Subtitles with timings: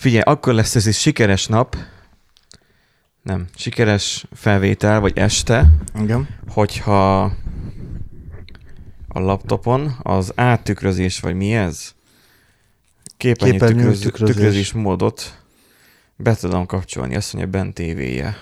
[0.00, 1.76] Figyelj, akkor lesz ez egy sikeres nap,
[3.22, 6.28] nem, sikeres felvétel, vagy este, Igen.
[6.48, 7.22] hogyha
[9.08, 11.94] a laptopon az áttükrözés, vagy mi ez?
[13.16, 14.34] Képernyő, Képernyő tükröz, tükrözés.
[14.34, 15.42] tükrözés módot
[16.16, 18.36] be tudom kapcsolni, azt mondja, bent tévéje.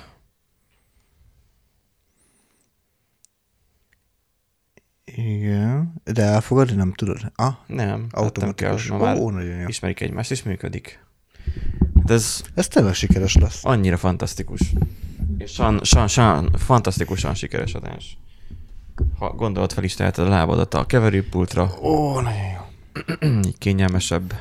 [5.05, 5.95] Igen.
[6.05, 7.33] De elfogadni nem tudod?
[7.35, 8.91] Ah, Nem, hát nem kell, automatikus.
[8.91, 9.69] Ó, nagyon jó.
[9.69, 11.07] ismerik egymást, és működik.
[12.05, 13.65] De ez Ez tényleg sikeres lesz.
[13.65, 14.61] annyira fantasztikus.
[15.39, 18.19] És san, san, san, fantasztikusan sikeres adás.
[19.19, 22.67] Ha gondolat fel is teheted a lábadat a keverőpultra, Ó, nagyon jó.
[23.47, 24.33] így kényelmesebb.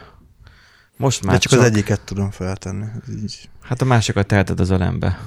[0.98, 2.86] Most már De csak az egyiket tudom feltenni.
[3.22, 3.50] Így.
[3.62, 5.20] Hát a másikat teheted az ölembe.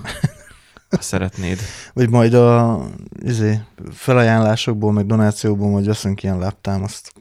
[0.91, 1.59] Ha szeretnéd.
[1.92, 2.81] Vagy majd a
[3.23, 3.61] izé,
[3.92, 7.12] felajánlásokból, meg donációból majd veszünk ilyen láptámaszt.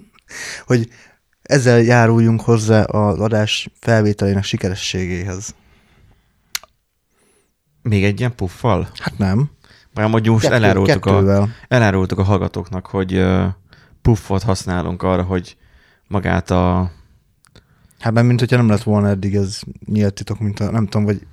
[0.66, 0.88] hogy
[1.44, 5.54] ezzel járuljunk hozzá az adás felvételének sikerességéhez.
[7.82, 8.88] Még egy ilyen puffal?
[8.98, 9.50] Hát nem.
[9.94, 13.44] Már amúgy most Kettő- elárultuk, a, elárultuk a hallgatóknak, hogy uh,
[14.02, 15.56] puffot használunk arra, hogy
[16.08, 16.90] magát a...
[17.98, 21.04] Hát mert mint hogyha nem lett volna eddig ez nyílt titok, mint a, nem tudom,
[21.04, 21.26] vagy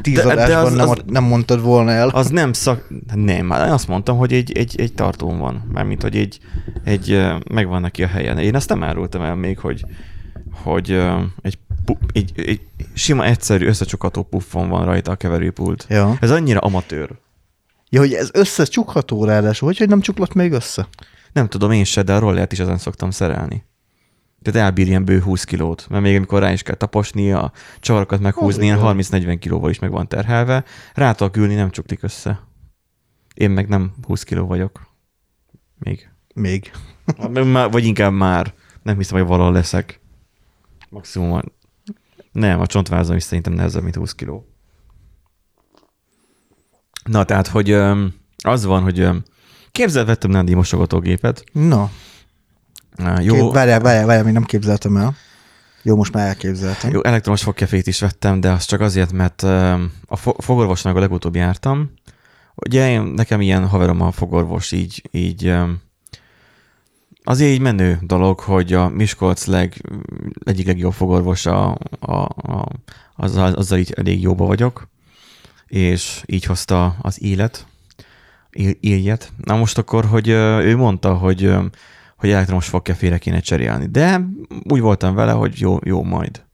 [0.00, 2.08] tíz De- de az- nem, az- nem mondtad volna el.
[2.08, 2.88] Az nem szak...
[3.14, 5.68] Nem, azt mondtam, hogy egy, egy, egy tartón van.
[5.72, 6.38] Mármint, hogy egy,
[6.84, 8.38] egy megvan neki a helyen.
[8.38, 9.84] Én azt nem árultam el még, hogy,
[10.52, 10.90] hogy
[11.42, 11.58] egy,
[12.12, 12.60] egy, egy
[12.94, 15.86] sima, egyszerű, összecsukható puffon van rajta a keverőpult.
[15.88, 16.16] Ja.
[16.20, 17.10] Ez annyira amatőr.
[17.90, 20.88] ja, hogy ez összecsukható ráadásul, hogy, hogy nem csuklott még össze?
[21.32, 23.64] Nem tudom én se, de a rollert is ezen szoktam szerelni.
[24.42, 28.20] Tehát elbír ilyen bő 20 kilót, mert még amikor rá is kell taposni, a csavarokat
[28.20, 28.84] meghúzni, ilyen jó.
[28.84, 30.64] 30-40 kilóval is meg van terhelve,
[30.94, 32.40] rá tudok ülni, nem csuklik össze.
[33.34, 34.86] Én meg nem 20 kiló vagyok.
[35.78, 36.08] Még.
[36.34, 36.70] Még.
[37.70, 38.54] Vagy inkább már.
[38.82, 40.00] Nem hiszem, hogy valahol leszek.
[40.88, 41.40] Maximum.
[42.32, 44.46] Nem, a csontvázam is szerintem nehezebb, mint 20 kiló.
[47.04, 47.70] Na, tehát, hogy
[48.42, 49.08] az van, hogy
[49.72, 51.44] képzeld, vettem Nandi mosogatógépet.
[51.52, 51.90] Na,
[53.20, 53.34] Jó.
[53.34, 55.16] Kép, várjál, várjál, várjál, még nem képzeltem el.
[55.82, 56.90] Jó, most már elképzeltem.
[56.90, 59.42] Jó, elektromos fogkefét is vettem, de az csak azért, mert
[60.06, 61.90] a fo- fogorvosnak a legutóbb jártam.
[62.54, 65.54] Ugye én, nekem ilyen haverom a fogorvos, így, így
[67.24, 69.82] azért így menő dolog, hogy a Miskolc leg,
[70.44, 72.68] egyik legjobb fogorvosa, a, a,
[73.16, 74.88] azzal, azzal így elég jóba vagyok,
[75.66, 77.66] és így hozta az élet,
[78.80, 79.18] él-.
[79.44, 81.54] Na most akkor, hogy ő mondta, hogy,
[82.18, 84.20] hogy elektromos fogkefére kéne cserélni, de
[84.68, 86.46] úgy voltam vele, hogy jó, jó majd.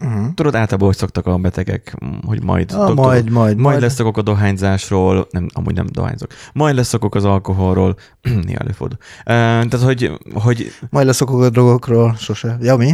[0.00, 0.34] Uh-huh.
[0.34, 1.96] Tudod, általában hogy szoktak a betegek,
[2.26, 6.74] hogy majd, Ah, tudod, majd, majd, majd leszokok a dohányzásról, nem, amúgy nem dohányzok, majd
[6.74, 7.96] leszokok az alkoholról,
[8.46, 8.98] néha előfordul.
[9.18, 12.58] Uh, tehát, hogy, hogy, Majd leszokok a drogokról, sose.
[12.60, 12.92] Ja, mi?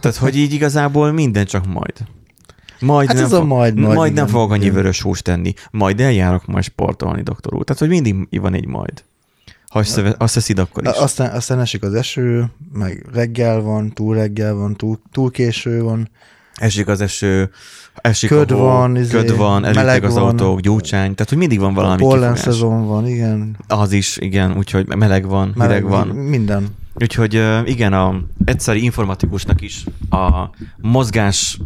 [0.00, 1.94] tehát, hogy így igazából minden csak majd.
[2.80, 6.00] Majd Hát nem, ez a majd, majd, majd nem fogok annyi vörös húst tenni, majd
[6.00, 7.64] eljárok majd sportolni, doktor úr.
[7.64, 9.04] Tehát, hogy mindig van egy majd.
[9.72, 9.82] Ha
[10.18, 10.90] azt eszid, akkor is.
[10.90, 16.08] Aztán, aztán esik az eső, meg reggel van, túl reggel van, túl, túl késő van.
[16.54, 17.50] Esik az eső,
[17.94, 20.22] esik Köd a hó, van, izé, köd van, meleg elüttek az van.
[20.22, 23.56] autók, gyúcsány, tehát hogy mindig van valami pollen szezon van, igen.
[23.66, 26.08] Az is, igen, úgyhogy meleg van, hideg van.
[26.08, 26.66] Minden.
[26.94, 31.58] Úgyhogy igen, a egyszeri informatikusnak is a mozgás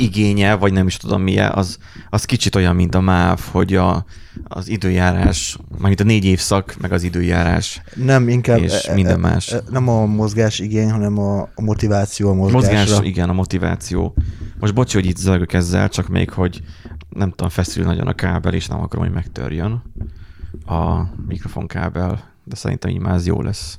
[0.00, 1.78] igénye, vagy nem is tudom milyen, az,
[2.10, 4.04] az kicsit olyan, mint a MÁV, hogy a,
[4.44, 7.82] az időjárás, mármint a négy évszak, meg az időjárás.
[7.94, 9.52] Nem, inkább És e- e- minden e- más.
[9.52, 12.78] e- nem a mozgás igény, hanem a, a motiváció a mozgásra.
[12.78, 14.14] Mozgás, igen, a motiváció.
[14.58, 16.62] Most bocsi, hogy itt zörgök ezzel, csak még, hogy
[17.08, 19.82] nem tudom, feszül nagyon a kábel, és nem akarom, hogy megtörjön
[20.66, 23.78] a mikrofonkábel, de szerintem így már ez jó lesz.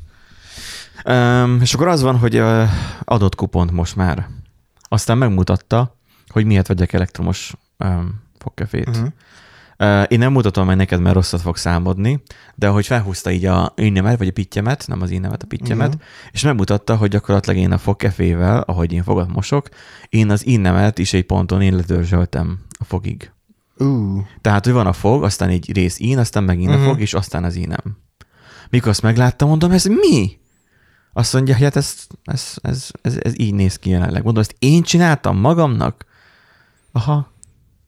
[1.06, 2.70] Um, és akkor az van, hogy uh,
[3.04, 4.28] adott kupont most már.
[4.82, 5.98] Aztán megmutatta,
[6.32, 8.88] hogy miért vegyek elektromos um, fogkefét.
[8.90, 9.08] Uh-huh.
[9.80, 12.24] Uh, én nem mutatom meg neked, mert rosszat fog számodni,
[12.56, 16.02] de hogy felhúzta így a innemet, vagy a pittyemet, nem az innemet, a pittyemet, Mhm.
[16.32, 19.70] és megmutatta, hogy gyakorlatilag én a fogkefével, ahogy én fogat mosok,
[20.10, 23.32] én az innemet is egy ponton én ledörzsöltem a fogig.
[23.78, 26.82] Uh, Tehát, hogy van a fog, aztán egy rész ín, aztán megint uh-huh.
[26.82, 26.92] a Mhm.
[26.94, 27.98] fog, és aztán az ínem.
[28.70, 30.40] Mikor azt megláttam, mondom, ez mi?
[31.14, 34.24] Azt mondja, hogy hát ez, ez, ez, ez, ez így néz ki jelenleg.
[34.24, 36.06] Mondom, ezt én csináltam magamnak?
[36.92, 37.32] Aha.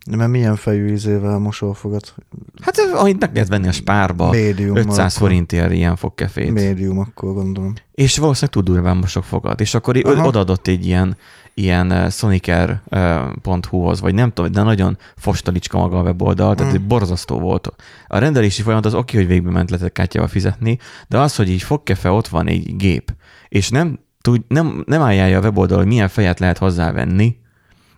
[0.10, 2.14] de mert milyen fejű ízével mosol fogad?
[2.62, 5.28] Hát ahogy meg lehet venni a spárba, Médium 500 akkor.
[5.28, 6.52] forintért ilyen fogkefét.
[6.52, 7.74] Médium, akkor gondolom.
[7.92, 9.60] És valószínűleg tud durván mosok fogad.
[9.62, 10.26] És akkor Aha.
[10.28, 11.18] Odaadott egy ilyen,
[11.54, 16.88] ilyen uh, sonicer.hu-hoz, vagy nem tudom, de nagyon fostalicska maga a weboldal, tehát Mm.
[16.88, 17.70] borzasztó volt.
[18.08, 20.78] A rendelési folyamat az oké, hogy végbe ment lehetett kártyával fizetni,
[21.08, 23.14] de az, hogy így fogkefe ott van egy gép,
[23.50, 27.42] és nem, tud, nem, nem ajánlja a weboldal, hogy milyen fejet lehet hozzávenni,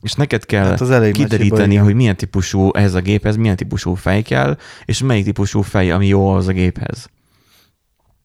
[0.01, 3.55] és neked kell Hát az elég hiba, kideríteni, hogy milyen típusú ez a géphez, milyen
[3.55, 7.09] típusú fej kell, és melyik típusú fej, ami jó az a géphez.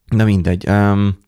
[0.07, 0.69] Na mindegy.
[0.69, 1.19] Um,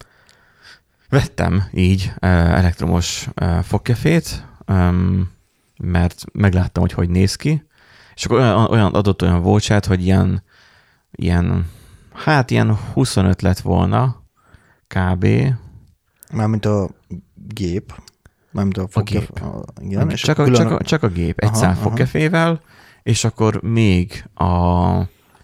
[1.09, 5.31] vettem így uh, elektromos uh, fogkefét, um,
[5.77, 7.63] mert megláttam, hogy hogy néz ki,
[8.15, 10.43] és akkor olyan, olyan adott olyan volcsát, hogy ilyen,
[11.11, 11.71] ilyen,
[12.13, 14.23] hát ilyen 25 lett volna,
[14.87, 15.27] kb.
[16.33, 16.89] Mármint a
[17.49, 18.03] gép.
[18.53, 19.21] Mármint a fogja.
[19.21, 19.41] gép.
[19.41, 22.61] A, igen, és csak, a, külön csak, a, csak a gép, egy Aha, szál fogkefével,
[23.03, 25.01] és akkor még a,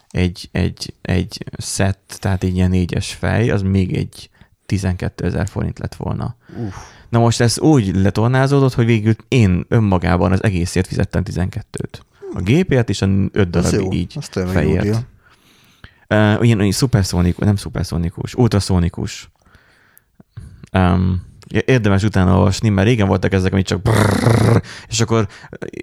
[0.08, 4.30] egy, egy, egy szett, tehát egy ilyen négyes fej, az még egy
[4.66, 6.36] 12 ezer forint lett volna.
[6.56, 6.74] Uff.
[7.08, 12.00] Na most ez úgy letornázódott, hogy végül én önmagában az egészért fizettem 12-t.
[12.34, 14.86] A gépért és a 5 Az darab jó, így fejért.
[14.86, 19.30] Uh, ilyen, olyan szuperszónikus, nem szuperszónikus, ultraszónikus.
[20.72, 25.28] Um, érdemes utána olvasni, mert régen voltak ezek, amik csak brrrr, és akkor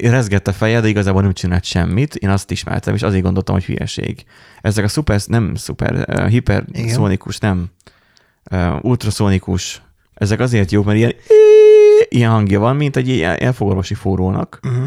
[0.02, 2.16] rezgett a feje, de igazából nem csinált semmit.
[2.16, 4.26] Én azt ismertem, és azért gondoltam, hogy hülyeség.
[4.62, 7.70] Ezek a szuper, nem szuper, uh, hiperszónikus, nem
[8.52, 9.82] uh, ultraszónikus,
[10.14, 11.14] ezek azért jók, mert ilyen,
[12.10, 14.86] ilyen hangja van, mint egy ilyen elfogorvosi forrónak, Uh-huh.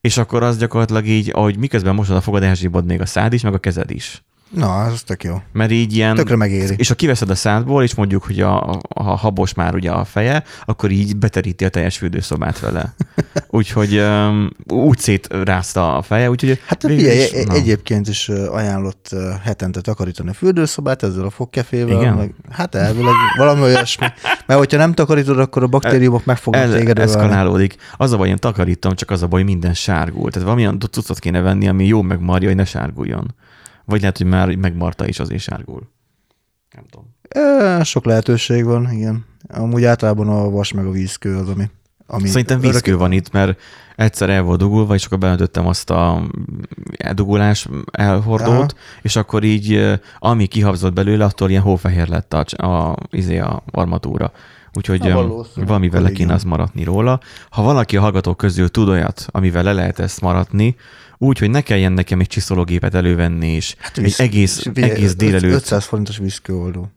[0.00, 3.42] és akkor az gyakorlatilag így, ahogy miközben mosod a fogad, elzsibod még a szád is,
[3.42, 4.22] meg a kezed is.
[4.50, 5.42] Na, az tök jó.
[5.52, 6.14] Mert így ilyen...
[6.14, 6.74] Tökre megéri.
[6.76, 10.44] És ha kiveszed a szádból, és mondjuk, hogy a, a habos már ugye a feje,
[10.64, 12.94] akkor így beteríti a teljes fürdőszobát vele.
[13.50, 16.60] Úgyhogy um, úgy szétrázta a feje, úgyhogy...
[16.66, 17.54] Hát végül figyelj, is, e- na.
[17.54, 19.14] egyébként is ajánlott
[19.44, 22.00] hetente takarítani a fürdőszobát ezzel a fogkefével.
[22.00, 22.14] Igen?
[22.14, 24.06] Meg, hát elvileg valami olyasmi.
[24.46, 27.76] Mert hogyha nem takarítod, akkor a baktériumok meg fognak El, téged eszkalálódik.
[27.96, 30.30] Az a baj, én takarítom, csak az a baj, minden sárgul.
[30.30, 33.34] Tehát valamilyen cuccot kéne venni, ami jó megmarja, hogy ne sárguljon.
[33.88, 35.88] Vagy lehet, hogy már megmarta is azért sárgul.
[36.74, 37.14] Nem tudom.
[37.28, 39.24] E, sok lehetőség van, igen.
[39.48, 41.70] Amúgy általában a vas meg a vízkő az, ami...
[42.06, 43.60] ami Szerintem vízkő van itt, mert
[43.96, 46.22] egyszer el volt dugulva, és akkor beöntöttem azt a
[46.96, 48.68] eldugulás elhordót, Aha.
[49.02, 54.32] és akkor így, ami kihabzott belőle, attól ilyen hófehér lett a, a, izé a armatúra.
[54.72, 57.20] Úgyhogy Na, valamivel le kéne az maradni róla.
[57.50, 60.76] Ha valaki a hallgatók közül tud olyat, amivel le lehet ezt maradni,
[61.18, 65.14] úgy, hogy ne kelljen nekem egy csiszológépet elővenni, és hát egy víz- egész, figyelj, egész
[65.14, 66.90] délelőtt 500 forintos vízkőoldó.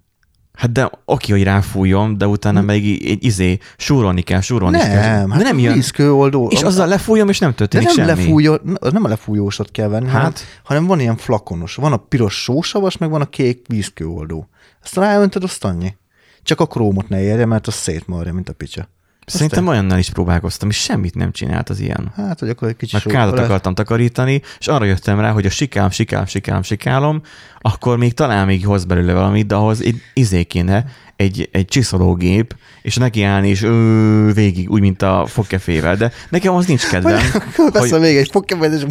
[0.54, 2.66] Hát de oké, hogy ráfújom, de utána Hm.
[2.66, 4.88] meg így, egy izé, súrolni kell, súrolni kell.
[5.18, 5.74] Nem, De hát nem jön.
[5.74, 6.48] vízkőoldó.
[6.48, 8.08] És azzal lefújom, és nem de történik nem, semmi.
[8.08, 8.58] lefújó,
[8.92, 10.14] nem a lefújósat kell venni, hát.
[10.22, 10.34] hanem,
[10.64, 11.76] hanem van ilyen flakonos.
[11.76, 14.50] Van a piros sósavas, meg van a kék vízkőoldó.
[14.84, 15.96] Ezt ráöntöd, azt annyi.
[16.44, 18.90] Csak a krómot ne érje, mert az szétmarja, mint a picsa.
[19.32, 22.12] Szerintem olyannal is próbálkoztam, és semmit nem csinált az ilyen.
[22.16, 25.50] Hát, hogy akkor egy kicsi Meg lehet- akartam takarítani, és arra jöttem rá, hogy a
[25.50, 27.22] sikálom, sikálom, sikálom, sikálom,
[27.60, 30.86] akkor még talán még hoz belőle valamit, de ahhoz egy izé kéne,
[31.16, 36.66] egy, egy csiszológép, és nekiállni, és ő, végig, úgy, mint a fogkefével, de nekem az
[36.66, 37.20] nincs kedvem.
[37.34, 38.84] Akkor veszem még egy Pokémon, és...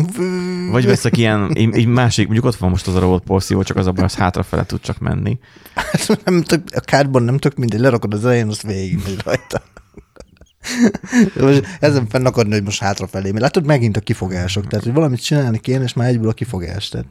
[0.70, 3.76] Vagy veszek ilyen, egy, egy másik, mondjuk ott van most az a robot porszívó, csak
[3.76, 5.38] az a baj, az hátrafele tud csak menni.
[6.24, 9.62] nem tök, a kártban nem tök mindegy, lerakod az elején, azt végig rajta.
[11.40, 13.30] Most ezen fenn akarni, hogy most hátrafelé.
[13.34, 14.66] Látod, megint a kifogások.
[14.66, 16.88] Tehát, hogy valamit csinálni kéne, és már egyből a kifogás.
[16.88, 17.06] Tehát,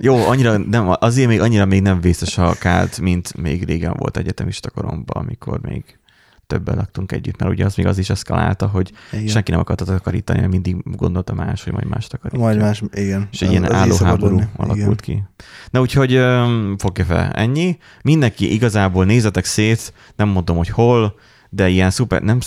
[0.00, 4.16] Jó, annyira nem, azért még annyira még nem vészes a kád, mint még régen volt
[4.16, 5.98] egyetemista koromban, amikor még
[6.46, 9.20] többen laktunk együtt, mert ugye az még az is eszkalálta, hogy Igen.
[9.20, 9.32] igen.
[9.32, 12.44] senki nem akarta takarítani, mert mindig gondolta más, hogy majd más takarítja.
[12.44, 13.28] majd más, igen.
[13.32, 14.48] És egy ilyen Az így álló szokott háború lenni.
[14.56, 15.22] alakult ki.
[15.70, 17.78] Na úgyhogy um, fogja fel, ennyi.
[18.02, 21.14] Mindenki igazából nézetek szét, nem mondom, hogy hol,
[21.48, 22.38] de ilyen szuper, nem,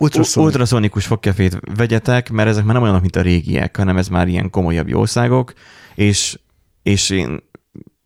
[0.00, 0.48] Ultraszónik.
[0.48, 4.50] ultraszonikus fogkefét vegyetek, mert ezek már nem olyanok, mint a régiek, hanem ez már ilyen
[4.50, 5.52] komolyabb jószágok,
[5.94, 6.38] és,
[6.82, 7.42] és én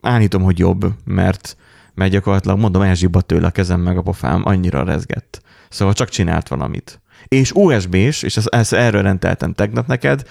[0.00, 1.56] állítom, hogy jobb, mert,
[1.94, 5.42] mert gyakorlatilag mondom, elzsibbadt tőle a kezem meg a pofám, annyira rezgett.
[5.68, 7.00] Szóval csak csinált valamit.
[7.28, 10.22] És USB-s, és ezt, ezt erről rendeltem tegnap neked,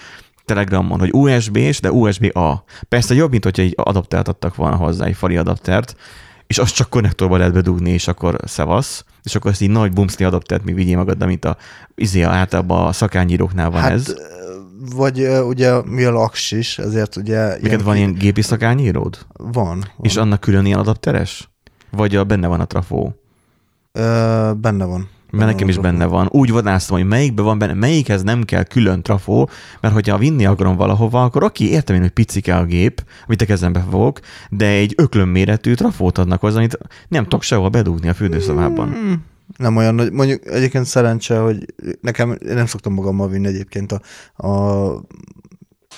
[0.46, 2.64] Telegramon, hogy USB-s, de USB-A.
[2.90, 5.96] Persze jobb, mint hogyha egy adaptert adtak volna hozzá, egy fali adaptert,
[6.48, 10.26] és azt csak konnektorba lehet bedugni, és akkor szevasz, és akkor ezt így nagy bumszli
[10.26, 11.58] adaptert még vigyél magaddal, mint a
[11.96, 14.14] izé, általában a szakányíróknál van hát, ez.
[14.96, 17.58] vagy ugye mi a laks is, ezért ugye...
[17.62, 19.18] Neked van ilyen gépi szakányíród?
[19.34, 19.52] Van.
[19.54, 19.86] van.
[20.02, 21.50] És annak külön ilyen adapteres?
[21.92, 23.16] Vagy a, benne van a trafó?
[23.92, 25.10] Ö, benne van.
[25.38, 26.28] Mert nekem is benne van.
[26.32, 29.50] Úgy vadásztam, hogy melyikben van benne, melyikhez nem kell külön trafó,
[29.82, 33.46] mert hogyha vinni akarom valahova, akkor oké, értem én, hogy picike a gép, amit a
[33.46, 38.14] kezembe fogok, de egy öklöm méretű trafót adnak hozzá, amit nem tudok sehol bedugni a
[38.14, 38.92] fürdőszobában.
[38.92, 39.26] Hmm,
[39.58, 41.66] Nem olyan nagy, mondjuk egyébként szerencse, hogy
[42.02, 45.02] nekem, én nem szoktam magammal vinni egyébként a, a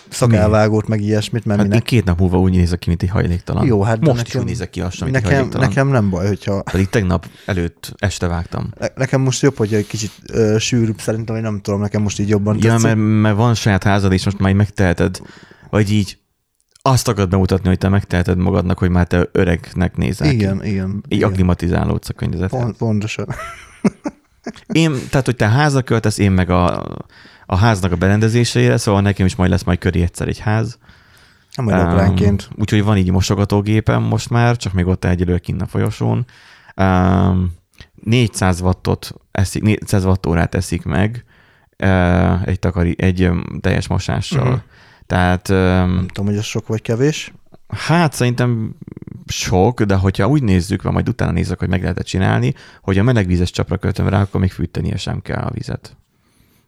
[0.09, 1.83] szakálvágót, meg ilyesmit, mert Hát minek.
[1.83, 3.65] két nap múlva úgy nézek ki, mint egy hajléktalan.
[3.65, 5.69] Jó, hát Most is nekem- úgy nézek ki lassan, mint egy Nekem, hajléktalan.
[5.69, 8.69] nekem nem baj, hogyha Pedig tegnap előtt este vágtam.
[8.79, 12.19] ne- nekem most jobb, hogy egy kicsit ö, sűrűbb szerintem, vagy nem tudom, nekem most
[12.19, 15.19] így jobban Ja, mert, mert van saját házad, és most már megteheted,
[15.69, 16.17] vagy így
[16.81, 20.35] azt akarod bemutatni, hogy te megteheted magadnak, hogy már te öregnek nézel ki.
[20.35, 20.89] Igen, igen.
[21.07, 21.29] Így igen.
[21.29, 22.59] aklimatizálódsz a környezethez.
[22.61, 23.27] Pont, pontosan.
[24.67, 26.85] Én, tehát, hogy te házra költesz, én meg a,
[27.45, 30.77] a háznak a berendezésére, szóval nekem is majd lesz majd köré egyszer egy ház.
[31.55, 32.47] Nem majd apránként.
[32.51, 36.25] Um, úgyhogy van így mosogatógépem most már, csak még ott egyelőre kint a folyosón.
[36.75, 37.53] Um,
[38.03, 41.25] 400 wattot eszik, 400 wattórát eszik meg
[41.83, 43.29] uh, egy, takari, egy
[43.61, 44.47] teljes mosással.
[44.47, 44.61] Uh-huh.
[45.05, 47.33] Tehát um, Nem tudom, hogy ez sok vagy kevés.
[47.67, 48.75] Hát szerintem
[49.27, 53.03] sok, de hogyha úgy nézzük, vagy majd utána nézzük, hogy meg lehet csinálni, hogy a
[53.03, 55.97] melegvízes csapra költöm rá, akkor még fűtenie sem kell a vizet.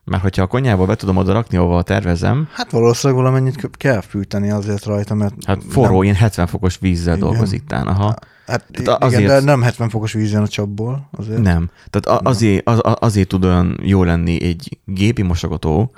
[0.09, 4.49] Mert hogyha a konyhába be tudom oda rakni, ahova tervezem, Hát valószínűleg valamennyit kell fűteni
[4.51, 5.33] azért rajta, mert...
[5.45, 7.27] hát forró, Nem, ilyen 70 fokos vízzel Igen.
[7.29, 8.13] dolgozik tán, aha.
[8.47, 11.09] hát Tehát igen, azért- de nem 70 fokos víz jön a csapból.
[11.17, 11.41] Azért.
[11.41, 11.69] Nem.
[11.89, 15.91] Tehát a- azért, az, azért tud olyan jó lenni egy gépi mosogató,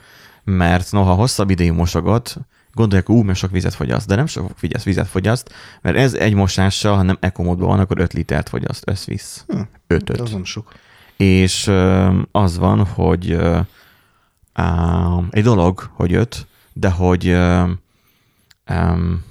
[0.43, 2.37] mert noha hosszabb ideig mosogat,
[2.73, 6.33] gondolják, ú, mert sok vizet fogyaszt, de nem sok vizet, vizet fogyaszt, mert ez egy
[6.33, 9.43] mosással, ha nem ekomódban van, akkor 5 litert fogyaszt összvisz.
[9.47, 10.71] Hm, 5 Az nem sok.
[11.17, 11.71] és
[12.31, 13.37] az van, hogy
[14.53, 17.63] á, egy dolog, hogy öt, de hogy ö,
[18.70, 19.24] um,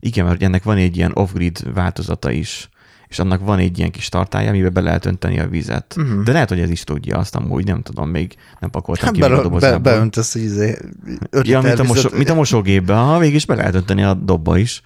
[0.00, 2.68] igen, mert ennek van egy ilyen off-grid változata is,
[3.08, 5.94] és annak van egy ilyen kis tartálya, amiben be lehet önteni a vizet.
[5.96, 6.22] Mhm.
[6.22, 9.28] De lehet, hogy ez is tudja azt amúgy, nem tudom, még nem pakoltam ki még
[9.30, 9.78] a be, be, dobozából.
[9.78, 10.78] beöntesz egy izé,
[11.30, 12.12] öt Ja, mint a, vizet.
[12.12, 14.82] mint a mosógépbe, ha végig is be lehet önteni a dobba is.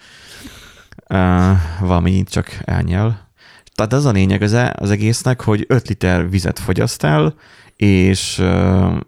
[1.10, 3.28] Uh, valamennyit csak elnyel.
[3.74, 7.34] Tehát az a lényeg az, e- az egésznek, hogy 5 liter vizet fogyaszt el,
[7.78, 8.42] és,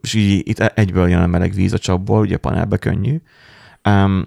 [0.02, 3.20] és így itt egyből jön a meleg víz a csapból, ugye panelbe könnyű.
[3.88, 4.26] Um,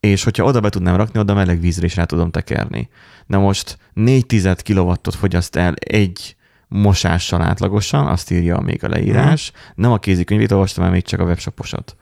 [0.00, 2.88] és hogyha oda be tudnám rakni, oda meleg vízre is rá tudom tekerni.
[3.26, 6.36] Na most 4 tized kilowattot fogyaszt el egy
[6.68, 9.52] mosással átlagosan, azt írja még a leírás.
[9.74, 11.96] Nem a kézikönyvét olvastam, hanem még csak a webshoposat.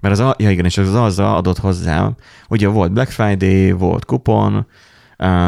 [0.00, 2.10] Mert az, a, ja igen, és az azzal adott hozzá,
[2.48, 4.66] ugye volt Black Friday, volt kupon,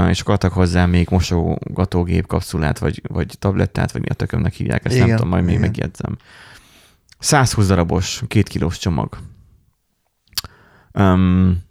[0.09, 4.85] és akkor adtak hozzá még mosogatógép kapszulát, vagy, vagy tablettát, vagy mi a tökömnek hívják,
[4.85, 5.66] ezt igen, nem tudom, majd még igen.
[5.66, 6.16] megjegyzem.
[7.19, 9.19] 120 darabos, két kilós csomag.
[10.93, 11.62] Um,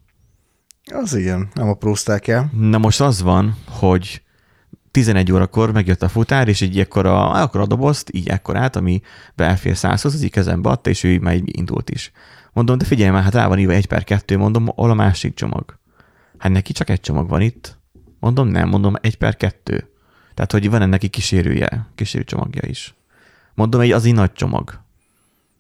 [0.92, 2.50] Az igen, nem aprózták el.
[2.58, 4.22] Na most az van, hogy
[4.92, 9.02] 11 órakor megjött a futár, és így ekkora, akkor a dobozt, így ekkorát, ami
[9.36, 12.12] belfér 100-hoz, az így kezembe adta, és ő így már így indult is.
[12.54, 15.34] Mondom, de figyelj már, hát rá van írva 1 per 2, mondom, hol a másik
[15.34, 15.80] csomag?
[16.38, 17.82] Hát neki csak egy csomag van itt.
[18.24, 19.90] Mondom, nem, mondom, 1 per 2.
[20.34, 22.96] Tehát, hogy van ennek kísérője, kísérő csomagja is.
[23.54, 24.82] Mondom, egy az egy nagy csomag.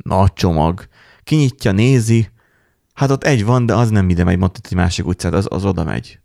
[0.03, 0.87] Nagy csomag.
[1.23, 2.29] Kinyitja, nézi,
[2.93, 5.65] hát ott egy van, de az nem ide megy, mondta egy másik utcát, az, az
[5.65, 6.19] oda megy.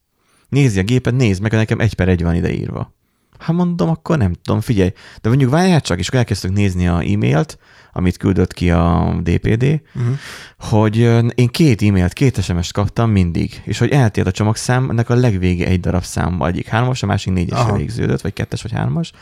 [0.49, 2.95] Nézi a gépet, nézd meg, nekem egy per egy van ideírva.
[3.39, 4.93] Hát mondom, akkor nem tudom, figyelj.
[5.21, 7.59] De mondjuk várjál csak, és akkor elkezdtük nézni a e-mailt,
[7.93, 10.17] amit küldött ki a DPD, Uh-huh.
[10.59, 15.11] hogy ö, én két e-mailt, két SMS-t kaptam mindig, és hogy eltért a csomagszám, ennek
[15.11, 17.77] a legvége egy darab szám, egyik hármas, a másik négyesre Aha.
[17.77, 19.13] végződött, vagy kettes, vagy hármas,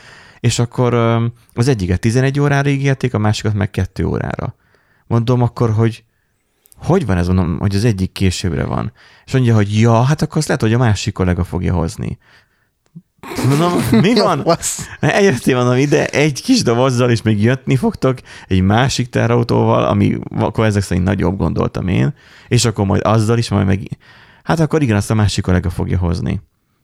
[0.41, 0.95] és akkor
[1.55, 4.55] az egyiket 11 órára ígérték, a másikat meg 2 órára.
[5.07, 6.05] Mondom akkor, hogy
[6.77, 8.93] hogy van ez, mondom, hogy az egyik későbbre van.
[9.27, 12.19] És mondja, hogy ja, hát akkor azt lehet, hogy a másik kollega fogja hozni.
[13.49, 14.47] Mondom, mi van?
[15.01, 20.65] Eljöttél mondom ide egy kis dobozzal, és még jöttni fogtok egy másik terautóval, ami akkor
[20.65, 22.15] ezek szerint nagyobb gondoltam én,
[22.49, 23.99] és akkor majd azzal is, majd meg...
[24.43, 26.41] Hát akkor igen, azt a másik kollega fogja hozni.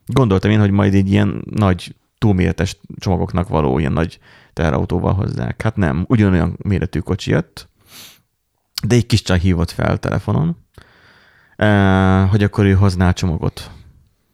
[0.06, 4.18] Gondoltam én, hogy majd egy ilyen nagy túlméretes csomagoknak való ilyen nagy
[4.52, 5.62] terautóval hozzák.
[5.62, 7.68] Hát nem, ugyanolyan méretű kocsi jött,
[8.86, 10.56] de egy kis csaj hívott fel telefonon,
[11.56, 13.70] eh, hogy akkor ő hozná a csomagot.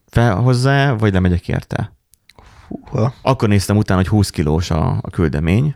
[0.07, 1.98] Felhozza vagy lemegyek érte?
[2.69, 3.15] Húha.
[3.23, 5.75] Akkor néztem utána, hogy 20 kilós a, a küldemény.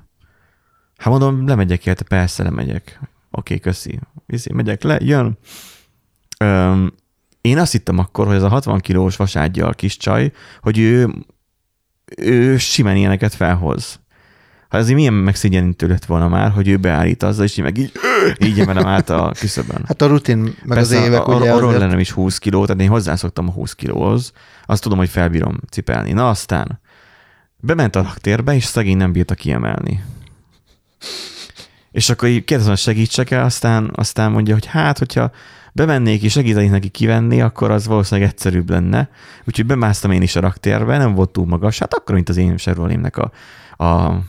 [0.97, 3.01] Hát mondom, lemegyek érte, persze lemegyek.
[3.31, 3.99] Oké, köszi.
[4.27, 5.39] Viszi, megyek le, jön.
[6.39, 6.93] Öm,
[7.41, 11.15] én azt hittem akkor, hogy ez a 60 kilós vaságyjal kis csaj, hogy ő,
[12.17, 14.01] ő simán ilyeneket felhoz.
[14.69, 17.93] Hát azért milyen megszégyenítő lett volna már, hogy ő beállít azzal, és így meg így,
[18.39, 19.85] így emelem át a küszöbön.
[19.87, 22.39] Hát a rutin, meg Persze az évek, a, ugye a, a azért- rollerem is 20
[22.39, 24.33] kiló, tehát én hozzászoktam a 20 kilóhoz.
[24.67, 26.13] Azt tudom, hogy felbírom cipelni.
[26.13, 26.81] Na aztán
[27.65, 30.05] bement a raktérbe, és szegény nem bírta kiemelni.
[31.91, 35.31] És akkor így kérdezem, segítsek el, aztán, aztán mondja, hogy hát, hogyha
[35.73, 39.09] bemennék és segítenék neki kivenni, akkor az valószínűleg egyszerűbb lenne.
[39.45, 42.57] Úgyhogy bemásztam én is a raktérbe, nem volt túl magas, hát akkor, mint az én
[42.57, 43.31] Chevrolémnek a,
[43.77, 43.85] a,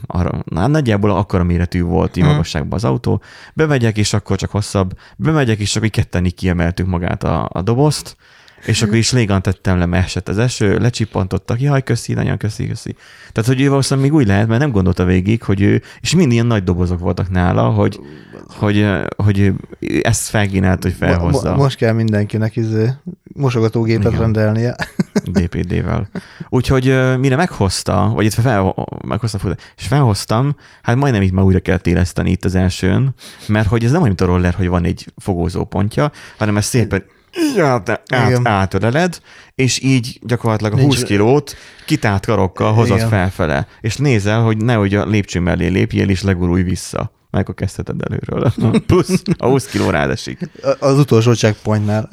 [0.06, 2.32] a, a nagyjából akkora méretű volt így Hmm.
[2.32, 3.22] magasságban az autó.
[3.54, 4.98] Bemegyek, és akkor csak hosszabb.
[5.16, 8.16] Bemegyek, és akkor így ketten így kiemeltük magát a, a dobozt,
[8.64, 12.68] és akkor is légan tettem le, mert esett az eső, lecsippantottak, jaj, köszi, nagyon köszi,
[12.68, 12.94] köszi.
[13.32, 16.32] Tehát, hogy ő valószínűleg még úgy lehet, mert nem gondolta végig, hogy ő, és mind
[16.32, 18.00] ilyen nagy dobozok voltak nála, hogy,
[18.48, 19.56] hogy, hogy ő
[20.02, 21.48] ezt felkínált, hogy felhozza.
[21.50, 22.90] Mo- most kell mindenkinek izé,
[23.34, 24.20] mosogatógépet Igen.
[24.20, 24.76] rendelnie.
[25.32, 26.08] DPD-vel.
[26.48, 28.74] Úgyhogy mire meghozta, vagy itt fel,
[29.06, 33.14] meghozta, és felhoztam, hát majdnem itt már újra kell éleszteni itt az elsőn,
[33.46, 37.04] mert hogy ez nem olyan, mint a roller, hogy van egy fogózópontja, hanem ez szépen
[37.38, 38.46] így át, át, Igen.
[38.46, 39.20] átöleled,
[39.54, 43.08] és így gyakorlatilag a Nincs- 20 kilót kitált karokkal hozod Igen.
[43.08, 47.12] felfele, és nézel, hogy nehogy a lépcső mellé lépjél, és legurulj vissza.
[47.30, 48.52] Meg akkor kezdheted előről.
[48.86, 50.38] Plusz a 20 kiló rád esik.
[50.78, 52.08] Az utolsó checkpointnál.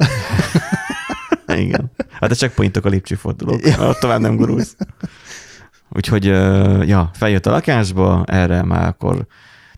[1.55, 1.91] Igen.
[2.19, 3.59] Hát a checkpointok a lépcsőfordulók.
[3.79, 4.75] Ott tovább nem gurulsz.
[5.89, 6.25] Úgyhogy,
[6.87, 9.25] ja, feljött a lakásba, erre már akkor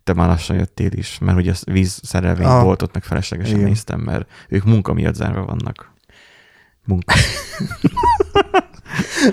[0.04, 2.64] te már lassan jöttél is, mert ugye a vízszerelvény Ah.
[2.64, 3.68] volt, ott meg feleslegesen Igen.
[3.68, 5.92] néztem, mert ők munka miatt zárva vannak.
[6.86, 7.14] Munka.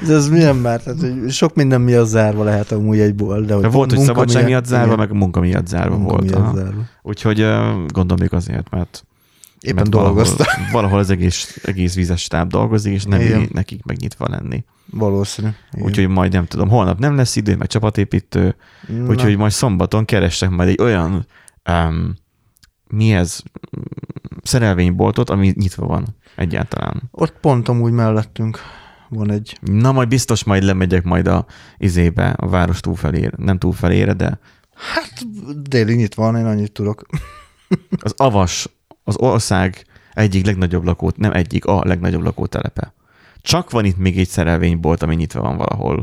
[0.07, 0.83] De ez milyen már?
[0.83, 3.47] Tehát, hogy sok minden miatt zárva lehet amúgy egy bolt.
[3.47, 6.25] De hogy De volt, hogy szabadság miatt zárva, igen, meg munka miatt zárva munka volt.
[6.25, 6.55] miatt aha.
[6.57, 6.81] zárva.
[7.03, 7.39] Úgyhogy
[7.87, 9.05] gondolom még azért, mert
[9.61, 10.45] Éppen mert dolgozta.
[10.45, 13.49] Valahol, valahol az egész, egész vízes stáb dolgozik, és nem Igen.
[13.53, 14.65] nekik megnyitva lenni.
[14.91, 15.49] Valószínű.
[15.73, 15.87] Igen.
[15.87, 18.57] Úgyhogy majd nem tudom, holnap nem lesz idő, meg csapatépítő,
[18.89, 21.27] Na, úgyhogy majd szombaton keressek majd egy olyan,
[21.71, 22.15] um,
[22.89, 23.43] mi ez,
[24.43, 27.03] szerelvényboltot, ami nyitva van egyáltalán.
[27.11, 28.59] Ott pont amúgy mellettünk
[29.09, 29.59] van egy.
[29.61, 31.47] Na majd biztos majd lemegyek majd a
[31.79, 34.39] izébe, a város túlfelére, nem túlfelére, de
[34.95, 35.13] Hát
[35.63, 37.07] délig nyitva van, én annyit tudok.
[38.01, 38.69] az Avas,
[39.05, 42.93] az ország egyik legnagyobb lakó, nem egyik, a legnagyobb lakótelepe.
[43.43, 46.03] Csak van itt még egy szerelvénybolt, ami nyitva van valahol.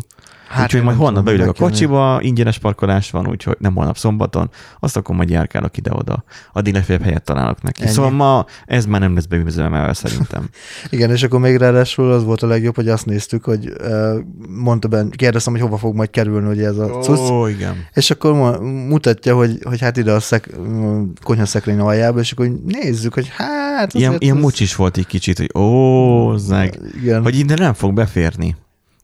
[0.50, 4.50] Hát úgyhogy majd holnap beülök a kocsiba, ingyenes parkolás van, úgyhogy nem holnap szombaton,
[4.80, 6.24] azt akkor majd járkálok ide-oda.
[6.54, 7.82] Addig legfeljebb helyet találok neki.
[7.82, 7.92] Ennyi.
[7.92, 10.50] Szóval ma ez már nem lesz beüzemelve szerintem.
[10.90, 13.74] Igen, és akkor még ráadásul az volt a legjobb, hogy azt néztük, hogy
[14.50, 17.76] mondta ben, kérdeztem, hogy hova fog majd kerülni hogy ez a cucc, Ó, igen.
[17.94, 20.50] és akkor mutatja, hogy, hogy hát ide a szek,
[21.24, 23.94] konyhaszekrény aljába, és akkor nézzük, hogy hát...
[23.94, 27.24] Ilyen, ilyen ez- mucsis volt egy kicsit, hogy ó, zeg, Igen.
[27.24, 28.56] hogy ide nem fog beférni.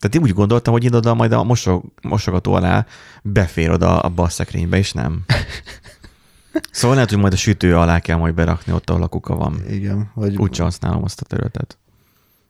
[0.04, 2.86] Tehát én úgy gondoltam, hogy ide oda majd a mosog, mosogató alá
[3.22, 5.24] befér oda abba a szekrénybe, és nem.
[6.72, 9.62] Szóval lehet, hogy majd a sütő alá kell majd berakni, ott, ahol a kuka van.
[9.70, 11.78] Igen, vagy, Úgyse használom azt a területet.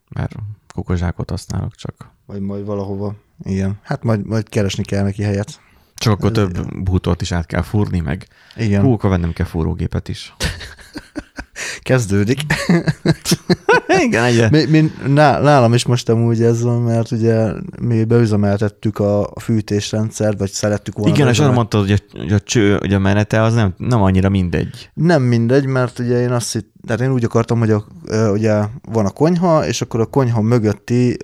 [0.10, 0.36] Mert
[0.74, 2.10] kukozsákot használok csak.
[2.26, 3.16] vagy majd valahova.
[3.44, 5.62] Igen, hát majd, majd keresni kell neki helyet.
[5.96, 9.46] Csak akkor Ez több bútort is át kell fúrni, meg Igen, hú, akkor vennem kell
[9.46, 10.34] fúrógépet is.
[11.84, 12.40] kezdődik.
[14.06, 14.50] Igen, egyre.
[14.52, 19.40] Mi, mi, ná- nálam is most amúgy ez van, mert ugye mi beüzemeltettük a, a
[19.40, 21.16] fűtésrendszert, vagy szerettük volna.
[21.16, 24.02] Igen, és arra mondtad, hogy a, hogy a cső, hogy a menete az nem, nem
[24.02, 24.90] annyira mindegy.
[24.94, 27.84] Nem mindegy, mert ugye én azt hitt, tehát én úgy akartam, hogy a,
[28.32, 31.18] ugye van a konyha, és akkor a konyha mögötti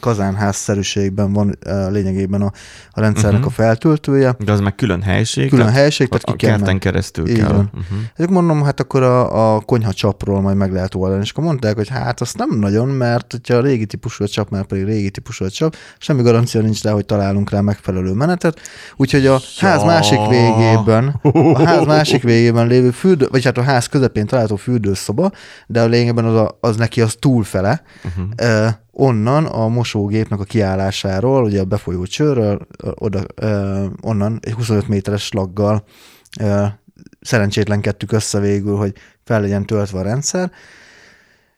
[0.00, 1.58] kazánházszerűségben van
[1.90, 2.52] lényegében a,
[2.90, 3.48] a rendszernek Mhm.
[3.48, 3.60] uh-huh.
[3.60, 4.34] a feltöltője.
[4.38, 5.48] De az meg külön helység.
[5.48, 7.48] Külön tehát helység, a, tehát ki a kerten keresztül Így kell.
[7.48, 7.70] van.
[7.74, 7.98] Uh-huh.
[8.16, 11.22] És mondom, hát akkor a, a konyha csapról majd meg lehet oldani.
[11.22, 14.50] És akkor mondták, hogy hát azt nem nagyon, mert hogyha a régi típusú a csap,
[14.50, 18.60] már pedig régi típusú a csap, semmi garancia nincs rá, hogy találunk rá megfelelő menetet.
[18.96, 23.86] Úgyhogy a ház másik végében, a ház másik végében lévő fürdő, vagy hát a ház
[23.86, 25.30] közepén található fürdőszoba,
[25.66, 28.24] de a lényegben az, a, az neki az túlfele, Uh-huh.
[28.36, 34.52] eh, onnan a mosógépnek a kiállásáról, ugye a befolyó csőről, ö, oda, eh, onnan egy
[34.52, 35.84] 25 méteres slaggal
[36.30, 36.72] eh,
[37.20, 38.94] szerencsétlenkedtük össze végül, hogy
[39.30, 40.50] fel legyen töltve a rendszer,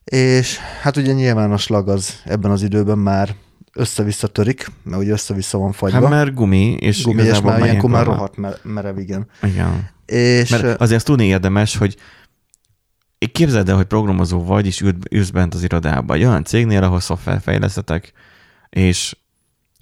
[0.04, 3.34] és hát ugye nyilván a slag az ebben az időben már
[3.72, 6.00] össze-vissza törik, mert ugye össze-vissza van fagyva.
[6.00, 9.26] Hát mert gumi, és Gumi, és már ilyenkor már rohadt mer- merev, igen.
[9.42, 9.88] Igen.
[10.06, 11.96] És Mert azért azt tudni érdemes, hogy
[13.32, 16.16] képzeld el, hogy programozó vagy, és ül- ülsz bent az irodában.
[16.16, 18.12] Egy olyan cégnél, ahol szoftver fejlesztetek,
[18.70, 19.16] és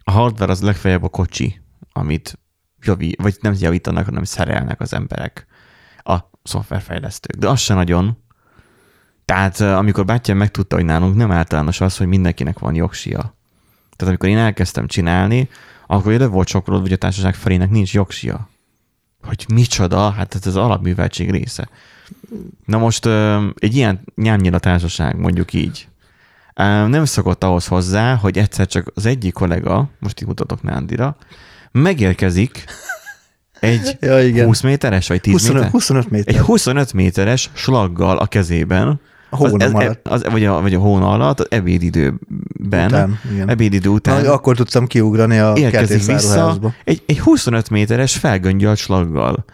[0.05, 1.61] a hardware az legfeljebb a kocsi,
[1.93, 2.39] amit
[2.83, 5.47] javi, vagy nem javítanak, hanem szerelnek az emberek,
[6.43, 7.37] szoftverfejlesztők.
[7.37, 8.19] De az se nagyon.
[9.25, 13.19] Tehát eh, amikor bátyám megtudta, hogy nálunk nem általános az, hogy mindenkinek van jogsia.
[13.97, 15.49] Tehát amikor én elkezdtem csinálni,
[15.87, 18.49] akkor ide volt sokolod, hogy a társaság felének nincs jogsia.
[19.23, 21.69] Hogy micsoda, hát ez az alapműveltség része.
[22.65, 23.07] Na most
[23.55, 25.89] egy ilyen nyámnyira társaság, mondjuk így,
[26.89, 31.17] nem szokott ahhoz hozzá, hogy egyszer csak az egyik kollega, most így mutatok Nándira,
[31.73, 32.65] megérkezik,
[33.61, 34.45] egy Ja, igen.
[34.47, 35.71] 20 méteres, vagy 10 25, méter?
[35.71, 36.35] 25 méter.
[36.35, 40.09] Egy 25 méteres slaggal a kezében, A hónam az, alatt.
[40.09, 43.49] az, vagy, a, vagy a hóna alatt, az ebédidőben, Után, igen.
[43.49, 49.45] ebédidő után Na, akkor tudtam kiugrani a érkezik vissza egy, egy 25 méteres felgöngyölt slaggal.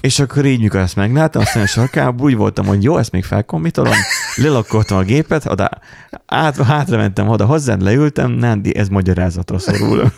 [0.00, 3.24] És akkor így, mikor ezt megláttam, aztán a sarkából úgy voltam, hogy jó, ezt még
[3.24, 3.92] felkommitolom,
[4.36, 5.70] lelakkoltam a gépet, oda,
[6.26, 10.12] át, hátra mentem oda hozzád, leültem, Nándi, ez magyarázatra szorul.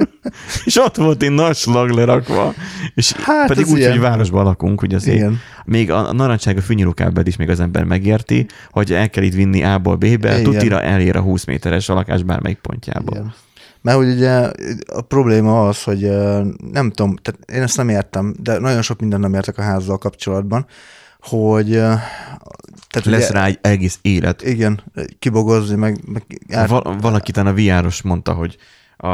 [0.64, 2.54] és ott volt egy nagy slag lerakva,
[2.94, 3.90] és Hát, pedig úgy, ilyen.
[3.90, 5.40] hogy városban lakunk, hogy azért Igen.
[5.64, 9.96] még a narancsága fűnyirukábelt is még az ember megérti, hogy el kell itt vinni A-ból
[9.96, 13.14] B-be, tutira elér a 20 méteres a lakás bármelyik pontjából.
[13.16, 13.34] Igen.
[13.82, 14.50] Mert hogy ugye
[14.86, 16.00] a probléma az, hogy
[16.72, 19.98] nem tudom, tehát én ezt nem értem, de nagyon sok mindent nem értek a házzal
[19.98, 20.66] kapcsolatban,
[21.20, 21.82] hogy
[22.94, 24.42] tehát Lesz ugye, rá egy egész élet.
[24.42, 24.82] igen,
[25.18, 28.56] kibogozni, meg, meg át, Val- valaki a viáros mondta, hogy
[28.96, 29.06] a,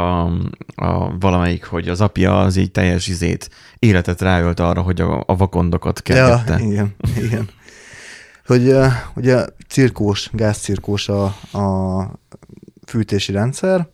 [0.74, 5.36] a, valamelyik, hogy az apja az így teljes izét, életet ráölt arra, hogy a, a
[5.36, 6.64] vakondokat ja, kergette.
[6.64, 7.48] igen, igen.
[8.46, 8.74] Hogy
[9.14, 11.24] ugye cirkós, gázcirkós a,
[11.58, 12.20] a
[12.86, 13.88] fűtési rendszer,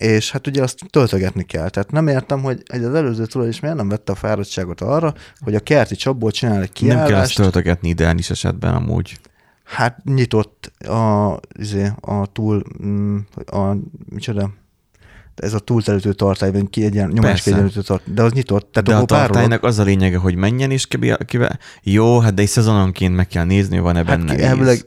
[0.00, 1.68] és hát ugye azt töltögetni kell.
[1.68, 5.54] Tehát nem értem, hogy egy az előző tulajdonos miért nem vette a fáradtságot arra, hogy
[5.54, 9.18] a kerti csapból csinál egy Nem kell ezt kiállást, töltögetni ideális esetben amúgy.
[9.64, 13.76] hát nyitott a, izé, a túl, mm, a,
[14.08, 14.50] micsoda,
[15.34, 18.72] ez a túltelítő tartály, vagy ki egyen, nyomás kiegyenlítő tartály, de az nyitott.
[18.72, 21.58] Tehát De a tartálynak az a lényege, hogy menjen is kibe, kibe.
[21.82, 24.86] Jó, hát de egy szezononként meg kell nézni, van-e hát benne ki, elvileg,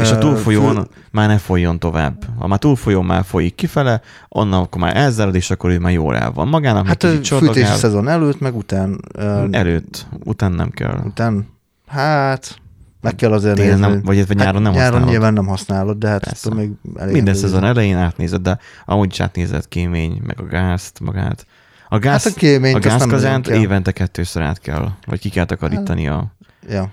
[0.00, 2.24] És a túlfolyón fő- már ne folyjon tovább.
[2.38, 6.16] Ha már túlfolyón már folyik kifele, onnan akkor már elzárad, és akkor ő már jól
[6.16, 6.48] el van.
[6.48, 9.00] Magának Hát a fűtési szezon előtt, meg után,
[9.50, 11.00] Előtt, után nem kell.
[11.04, 11.48] után,
[11.86, 12.58] hát
[13.00, 13.92] meg kell azért Télen nézni.
[13.92, 15.08] nem, vagy, vagy nyáron nem hát, nyáron használod.
[15.10, 19.20] nyilván nem használod, de hát ezt még elég Minden szezon elején átnézed, de amúgy is
[19.20, 21.46] átnézed kémény, meg a gázt magát.
[21.88, 25.44] A gáz, Hát a kéményt a nem gázkazánt évente kettőször át kell, vagy ki kell
[25.44, 26.32] takarítani a
[26.68, 26.90] Ja.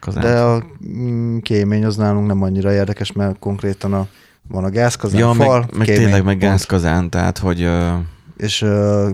[0.00, 0.26] Kazánt.
[0.26, 4.06] De a mm, kémény az nálunk nem annyira érdekes, mert konkrétan a,
[4.48, 7.68] van a gázkazán, ja, fal, meg, meg kémény, tényleg meg gázkazán, tehát hogy
[8.36, 9.08] És uh,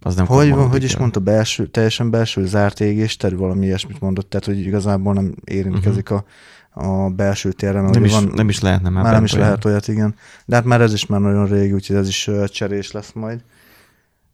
[0.00, 4.30] az nem hogy, van, hogy is mondta, belső, teljesen belső zárt égésterű, valami ilyesmit mondott,
[4.30, 6.24] tehát hogy igazából nem érintkezik a,
[6.70, 9.44] a belső térre, mert Nem is, van, nem is lehetne már, már nem is olyan.
[9.44, 10.14] lehet olyat, igen.
[10.44, 13.40] De hát már ez is már nagyon régi, úgyhogy ez is uh, cserés lesz majd.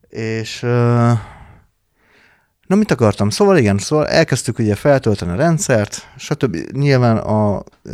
[0.08, 1.10] És uh,
[2.68, 3.30] na mit akartam?
[3.30, 6.56] Szóval igen, szóval elkezdtük ugye feltölteni a rendszert, stb.
[6.72, 7.54] Nyilván a...
[7.84, 7.92] Uh,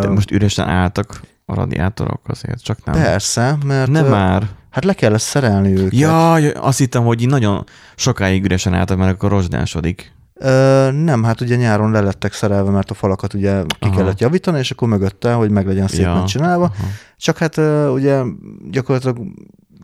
[0.00, 2.94] De most üresen álltak a radiátorok azért, csak nem.
[2.94, 4.42] Persze, mert Nem ö, már.
[4.70, 5.98] hát le kellett szerelni őket.
[5.98, 7.64] Jaj, azt hittem, hogy így nagyon
[7.96, 10.14] sokáig üresen álltak, mert akkor rozsdásodik.
[10.34, 13.96] Ö, nem, hát ugye nyáron le lettek szerelve, mert a falakat ugye ki Aha.
[13.96, 16.64] kellett javítani, és akkor mögötte, hogy meg legyen szépen Ja, csinálva.
[16.64, 16.86] aha.
[17.16, 18.22] Csak hát ö, ugye
[18.70, 19.18] gyakorlatilag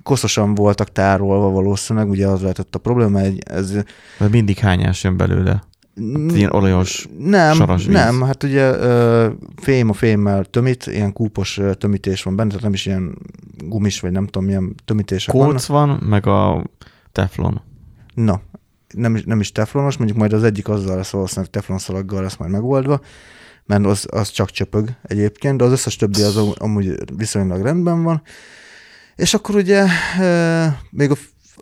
[0.02, 3.72] koszosan voltak tárolva valószínűleg, ugye az lehetett a probléma, egy, ez
[4.18, 5.62] Mert mindig hányás jön belőle.
[5.96, 7.94] Hát ilyen olajos, nem, saras víz.
[7.94, 8.72] nem, hát ugye
[9.56, 13.18] fém a fémmel tömít, ilyen kúpos tömítés van benne, tehát nem is ilyen
[13.64, 16.64] gumis, vagy nem tudom, milyen tömítések kóc van, meg a
[17.12, 17.60] teflon.
[18.14, 18.40] Na,
[18.94, 22.50] nem, is- nem is teflonos, mondjuk majd az egyik azzal lesz valószínűleg teflonszalaggal lesz majd
[22.50, 23.00] megoldva,
[23.66, 28.02] mert az, az csak csöpög egyébként, de az összes többi az am- amúgy viszonylag rendben
[28.02, 28.22] van.
[29.16, 29.86] És akkor ugye
[30.90, 31.16] még a,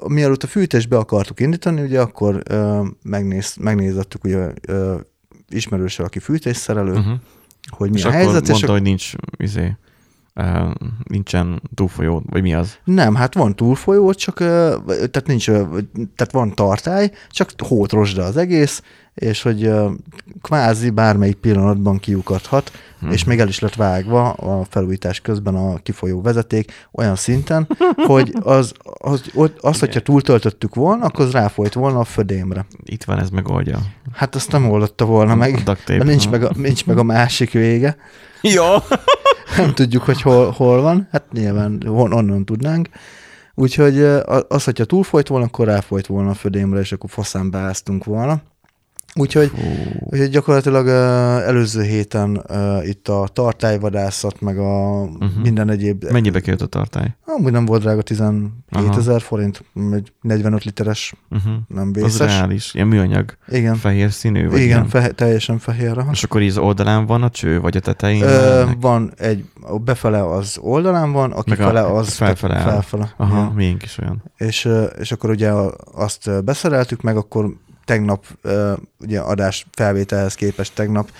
[0.09, 4.53] mielőtt a fűtést be akartuk indítani, ugye akkor e, megnéz, megnézettük ugye e,
[5.49, 7.19] ismerősel, aki fűtésszerelő, uh-huh.
[7.71, 9.77] Hogy mi És a akkor helyzet, és mondta, ak- hogy nincs, izé,
[11.03, 12.79] nincsen túlfolyó, vagy mi az?
[12.85, 14.39] Nem, hát van túlfolyó, csak
[14.87, 15.45] tehát nincs,
[15.95, 18.83] tehát van tartály, csak hót rozsda az egész,
[19.15, 19.71] és hogy
[20.43, 23.11] kvázi bármelyik pillanatban kiukadhat, hmm.
[23.11, 27.69] és még el is lett vágva a felújítás közben a kifolyó vezeték olyan szinten,
[28.07, 32.67] hogy az, az, az, az hogyha túltöltöttük volna, akkor az ráfolyt volna a födémre.
[32.85, 33.79] Itt van, ez megoldja.
[34.13, 37.97] Hát azt nem oldotta volna meg, mert nincs meg, a, nincs meg a másik vége.
[38.43, 38.65] Jó!
[39.57, 42.89] Nem tudjuk, hogy hol, hol van, hát nyilván hon, onnan tudnánk.
[43.55, 44.03] Úgyhogy
[44.49, 48.43] az, hogyha túlfolyt volna, akkor ráfolyt volna a födémre, és akkor faszán beáztunk volna.
[49.15, 49.51] Úgyhogy,
[50.01, 50.93] úgyhogy gyakorlatilag ö,
[51.47, 55.43] előző héten ö, itt a tartályvadászat, meg a uh-huh.
[55.43, 57.15] minden egyéb, Mennyibe került a tartály?
[57.37, 58.97] amúgy nem volt drága 17 Aha.
[58.99, 61.53] ezer forint, egy 45 literes, Uh-huh.
[61.69, 62.27] nem Az vészes.
[62.37, 62.75] reális.
[62.75, 64.89] Ilyen műanyag, Igen, fehér színű, vagy igen, ilyen?
[64.89, 65.99] fe, teljesen fehér.
[65.99, 66.11] aha.
[66.13, 68.23] És akkor így az oldalán van a cső, vagy a tetején?
[68.23, 68.29] Ö,
[68.63, 68.81] vannak?
[68.81, 69.45] van egy,
[69.85, 73.13] befele az oldalán van, aki Meg a fele az felfele felfele.
[73.17, 73.53] Aha, Ja.
[73.55, 74.23] miénk is olyan.
[74.37, 74.69] És,
[74.99, 75.51] és akkor ugye
[75.95, 77.55] azt beszereltük meg, akkor
[77.91, 78.27] tegnap
[79.01, 81.11] ugye adás felvételhez képest tegnap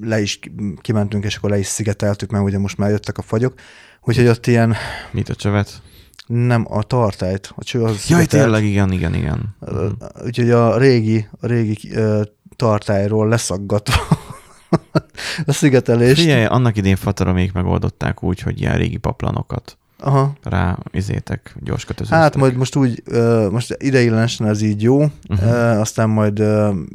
[0.00, 3.22] le is ki- kimentünk, és akkor le is szigeteltük, mert ugye most már jöttek a
[3.22, 3.54] fagyok.
[4.02, 4.74] Úgyhogy ott ilyen,
[5.10, 5.82] Mit a csövet?
[6.26, 7.52] Nem, a tartályt.
[7.56, 9.56] A cső az Jaj, tényleg, igen, igen, igen.
[9.60, 9.88] Ö,
[10.24, 12.22] Úgyhogy a régi, a régi ö,
[12.56, 14.02] tartályról leszaggatva
[15.46, 16.20] a szigetelést.
[16.20, 20.32] Figyelj, annak idén fataromék megoldották úgy, hogy ilyen régi paplanokat Aha.
[20.42, 22.18] rá izétek, gyors kötözőztek.
[22.18, 23.02] Hát majd most úgy,
[23.50, 25.80] most ideiglenesen ez így jó, uh-huh.
[25.80, 26.42] aztán majd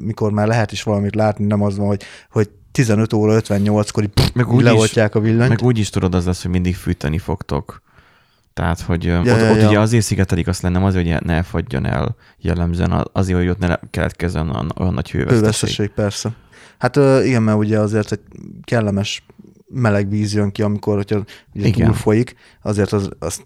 [0.06, 4.32] mikor már lehet is valamit látni, nem az van, hogy, hogy 15 óra 58-kor így,
[4.34, 5.50] Meg úgy leoltják a villanyt.
[5.50, 7.82] Meg úgy is tudod, az lesz, hogy mindig fűteni fogtok.
[8.54, 9.68] Tehát, hogy ja, ott, ja, ott ja.
[9.68, 13.76] ugye azért szigetelik azt lenne, azért, hogy ne fagyjon el jellemzően, azért, hogy ott ne
[13.92, 15.40] keletkezzen olyan, nagy hőveszteség.
[15.40, 16.32] Hőveszteség, persze.
[16.78, 16.96] Hát
[17.26, 18.20] igen, mert ugye azért egy
[18.64, 19.24] kellemes
[19.70, 21.86] meleg víz jön ki, amikor hogyha ugye Igen.
[21.86, 23.42] túl folyik, azért az, azt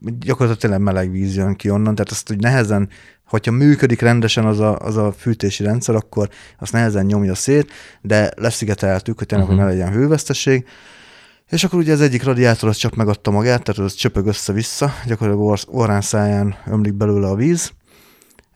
[0.00, 2.88] gyakorlatilag tényleg meleg víz jön ki onnan, tehát azt úgy nehezen,
[3.26, 8.30] hogyha működik rendesen az a, az a fűtési rendszer, akkor azt nehezen nyomja szét, de
[8.36, 9.56] leszigeteltük, hogy tényleg, Mhm.
[9.56, 9.70] uh-huh.
[9.72, 10.64] hogy ne legyen hőveszteség,
[11.48, 15.48] és akkor ugye az egyik radiátor az csak megadta magát, tehát az csöpög össze-vissza, gyakorlatilag
[15.48, 17.70] or- orrán száján ömlik belőle a víz,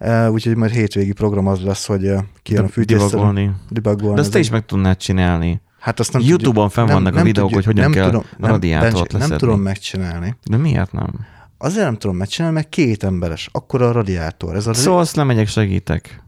[0.05, 3.11] Uh, úgyhogy majd hétvégi program az lesz, hogy uh, kijön a fűtésszerű.
[3.11, 3.51] Divagolni.
[3.69, 4.15] Debugolni.
[4.15, 5.61] De ezt te is meg tudnád csinálni.
[5.83, 9.13] Hát azt nem YouTube-on tudjuk- fenn vannak a videók, hogy hogyan kell tudom, nem, radiátort
[9.13, 9.37] Nem leszedni.
[9.37, 10.37] tudom megcsinálni.
[10.45, 11.27] De miért nem?
[11.59, 13.49] Azért nem tudom megcsinálni, mert két emberes.
[13.53, 14.57] Akkor a radiátor.
[14.57, 16.23] Ez a Szóval azt lemegyek, segítek.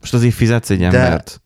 [0.00, 1.41] Most azért fizetsz egy embert.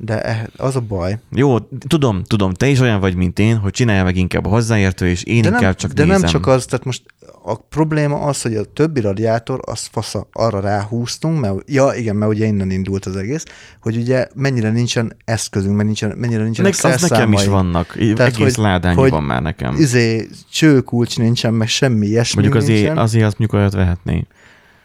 [0.00, 1.18] De eh- az a baj.
[1.30, 5.06] Jó, tudom, tudom, te is olyan vagy, mint én, hogy csinálja meg inkább a hozzáértő,
[5.08, 6.20] és én De, inkább nem, csak de nézem.
[6.20, 7.02] nem csak az, tehát most
[7.44, 12.32] a probléma az, hogy a többi radiátor, az fasza, arra ráhúztunk, mert, ja igen, mert
[12.32, 13.44] ugye innen indult az egész,
[13.80, 17.86] hogy ugye mennyire nincsen eszközünk, mert nincsen, mennyire nincsenek Nek, az nekem is vannak.
[17.98, 19.74] Tehát, Egész hogy- ládányi hogy van már nekem.
[19.78, 22.98] Izé, csőkulcs nincsen, meg semmi ilyesmi Mondjuk azért, nincsen.
[22.98, 24.26] azért azt mondjuk olyat vehetné.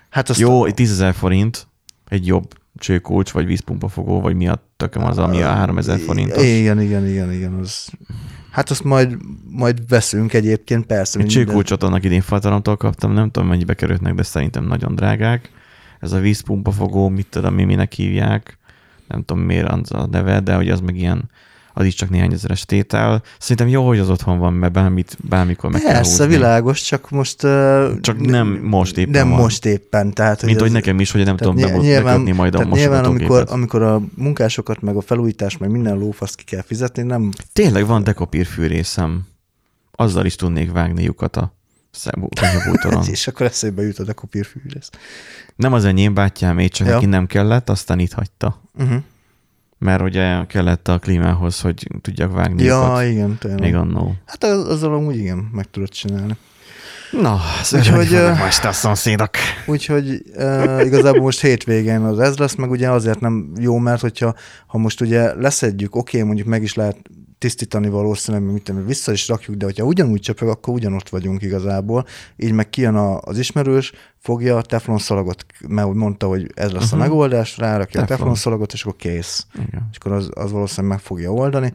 [0.10, 1.67] hát azt Jó, egy 10 000 forint,
[2.08, 6.43] egy jobb csőkulcs, vagy vízpumpafogó, vagy mi a tököm az, ami a 3000 forintos.
[6.43, 7.53] Igen, igen, igen, igen.
[7.53, 7.89] Az...
[8.51, 9.17] Hát azt majd,
[9.49, 11.19] majd veszünk egyébként, persze.
[11.19, 15.51] Egy minden- csőkulcsot annak idén faltaromtól kaptam, nem tudom mennyibe kerültnek, de szerintem nagyon drágák.
[15.99, 18.57] Ez a vízpumpafogó, mit tudom én, minek hívják,
[19.07, 21.29] nem tudom miért az a neve, de hogy az meg ilyen,
[21.73, 23.23] az is csak néhány ezeres tétel.
[23.39, 26.36] Szerintem jó, hogy az otthon van, mert bármit, bármikor meg kell Persze, húzni.
[26.36, 27.43] világos, csak most...
[27.43, 29.39] Uh, Csak nem most éppen Nem van.
[29.39, 30.43] most éppen, tehát...
[30.45, 34.01] Mint hogy nekem is, hogy nem tudom nyilván- bekötni majd a nyilván, amikor, amikor a
[34.15, 37.29] munkásokat, meg a felújítást, meg minden lófaszt ki kell fizetni, nem...
[37.53, 39.25] Tényleg van dekopír fűrészem.
[39.91, 41.53] Azzal is tudnék vágni lyukat a
[42.39, 43.03] konyhabútoron.
[43.15, 44.89] És akkor eszébe jut a dekopírfűrész.
[45.55, 46.93] Nem az enyém bátyám, én csak Ja.
[46.93, 48.62] neki nem kellett, aztán itt hagyta.
[48.79, 49.01] Uh-huh.
[49.83, 53.59] Mert ugye kellett a klímához, hogy tudjak vágni Ja, igen, tényleg.
[53.59, 54.13] Még annó.
[54.25, 56.37] Hát az- azzal amúgy igen, meg tudod csinálni.
[57.11, 57.39] Na,
[57.71, 59.29] Úgyhogy, úgyhogy ö, most a szomszédok.
[59.65, 64.35] Úgyhogy uh, igazából most hétvégén az ez lesz, meg ugye azért nem jó, mert hogyha
[64.67, 66.97] ha most ugye leszedjük, oké, okay, mondjuk meg is lehet
[67.43, 71.41] tisztítani valószínűleg, mert mit tudom, vissza is rakjuk, de hogyha ugyanúgy csöpög, akkor ugyanott vagyunk
[71.41, 72.06] igazából.
[72.38, 76.84] Így meg kijön a, az ismerős, fogja a teflon szalagot, mert mondta, hogy ez lesz
[76.84, 76.91] uh-huh.
[76.91, 77.10] a Mhm.
[77.10, 78.03] megoldás, rárakja Teflon.
[78.03, 79.45] a teflon szalagot, és akkor kész.
[79.56, 79.88] Igen.
[79.91, 81.73] És akkor az, az valószínűleg meg fogja oldani.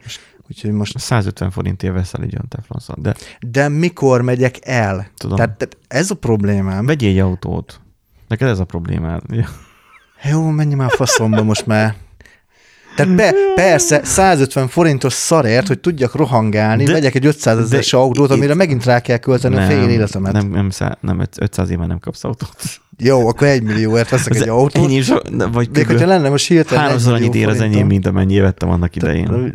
[0.49, 2.95] Úgyhogy most, 150 forintért veszel egy olyan teflonszal.
[2.99, 5.07] De de mikor megyek el?
[5.17, 5.35] Tudom.
[5.35, 6.85] Tehát, tehát ez a problémám.
[6.85, 7.79] vegyél egy autót.
[8.27, 9.21] Neked ez a problémád.
[10.29, 11.95] Jó, menj már faszomba most már.
[12.99, 18.31] Tehát be, persze, 150 forintos szarért, hogy tudjak rohangálni, De- vegyek egy 500 ezeres autót,
[18.31, 20.33] amire itt- megint rá kell költeni a fél életemet.
[20.33, 22.55] nem, nem, szá, nem, 500 éve nem kapsz autót.
[22.97, 24.85] Jó, akkor egy millióért veszek egy autót.
[24.85, 25.15] Ennyi, so,
[25.51, 28.95] vagy Még hogyha lenne most hirtelen háromszor annyit ér az enyém, mint amennyi vettem annak
[28.95, 29.53] idején.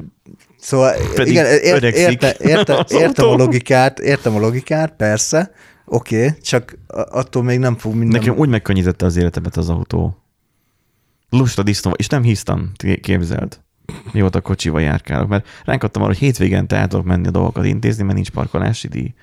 [0.60, 5.50] Szóval Pedig igen, öregszik érte, érte, értem a logikát, értem a logikát, persze,
[5.86, 6.78] oké, okay, csak
[7.10, 8.20] attól még nem fog minden...
[8.20, 10.23] Nekem úgy megkönnyítette az életemet az autó.
[11.38, 13.60] Lusta disznó, és nem hisztam, képzeld.
[14.12, 18.02] Mióta kocsival járkálok, mert ránk adtam arra, hogy hétvégente el tudok menni a dolgokat intézni,
[18.02, 19.14] mert nincs parkolási díj.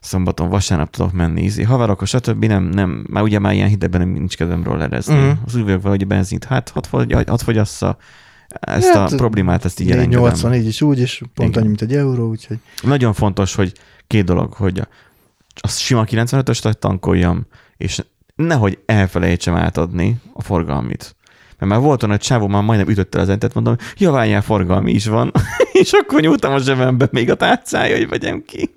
[0.00, 1.62] Szombaton, vasárnap tudok menni, ízi.
[1.62, 2.44] Haverok, stb.
[2.44, 5.14] Nem, nem, már ugye már ilyen hidegben nem nincs kedvem rollerezni.
[5.14, 5.38] Uh-huh.
[5.46, 7.96] Az úgy vagyok vele, hogy benzint, hát hadd, fogy, hadd fogyassza.
[8.48, 10.22] Ezt Hát, a problémát, ezt így elengedem.
[10.22, 11.60] 80 így is úgy, és pont Igen.
[11.60, 12.58] annyi, mint egy euró, úgyhogy...
[12.82, 13.72] Nagyon fontos, hogy
[14.06, 14.88] két dolog, hogy a,
[15.60, 18.02] a sima 95-ös tankoljam, és
[18.34, 21.16] nehogy elfelejtsem átadni a forgalmit.
[21.58, 24.92] Mert már volt olyan, hogy csávó már majdnem ütötte az entet, mondom, ja, várjál, forgalmi
[24.92, 25.32] is van.
[25.72, 28.74] és akkor nyúltam a zsebembe még a tárcája, hogy vegyem ki.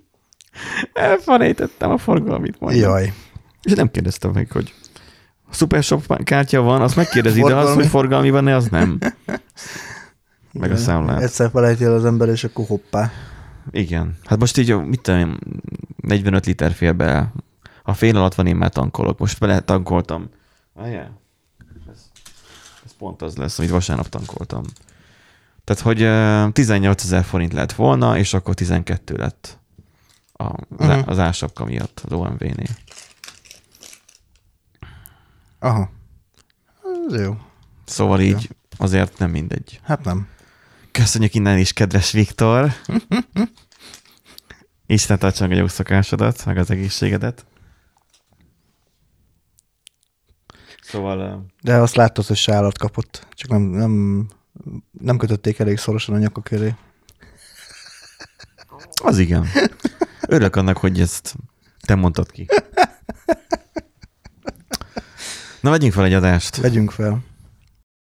[0.94, 2.78] Elfelejtettem a forgalmit majd.
[2.78, 3.14] Jaj.
[3.62, 4.74] És nem kérdeztem meg, hogy
[5.50, 8.98] a Super Shop kártya van, azt megkérdezi, de az, hogy forgalmi van-e, az nem.
[10.52, 10.78] Meg a Igen.
[10.78, 11.22] számlát.
[11.22, 13.12] Egyszer felejti el az ember, és akkor hoppá.
[13.72, 14.18] Igen.
[14.26, 15.38] Hát most így, mit tudom, én,
[15.96, 17.32] 45 liter fél be.
[17.88, 19.20] A fél alatt van, én már tankolok.
[19.20, 20.30] Most bele tankoltam.
[20.74, 21.20] Várjál.
[21.92, 22.10] Ez,
[22.86, 24.64] ez pont az lesz, amit vasárnap tankoltam.
[25.64, 29.60] Tehát, hogy eh, 18 ezer forint lett volna, és akkor 12 lett
[30.34, 30.54] a, az,
[30.88, 31.10] Mhm.
[31.10, 32.76] az ásapka miatt az OMV-nél.
[35.60, 35.90] Aha.
[37.10, 37.38] Ez jó.
[37.86, 39.80] Szóval így azért nem mindegy.
[39.84, 40.28] Hát nem.
[40.92, 42.72] Köszönjük innen is, kedves Viktor!
[44.86, 47.46] Isten tartsa meg a jó szokásodat, meg az egészségedet.
[50.88, 53.28] Szóval De azt láttad, hogy sálat kapott.
[53.32, 54.26] Csak nem, nem,
[54.92, 56.76] nem kötötték elég szorosan a nyaka köré.
[59.04, 59.46] az igen.
[60.28, 61.36] Örülök annak, hogy ezt
[61.86, 62.48] te mondtad ki.
[65.62, 66.56] Na, vegyünk fel egy adást.
[66.56, 67.20] Vegyünk fel.